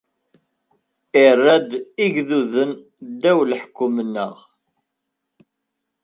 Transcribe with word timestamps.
Irra-d 1.25 1.69
igduden 2.05 2.71
ddaw 3.09 3.39
n 3.45 3.47
leḥkem-nneɣ. 3.49 4.35